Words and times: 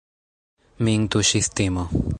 Min 0.87 1.05
tuŝis 1.17 1.51
timo. 1.61 1.89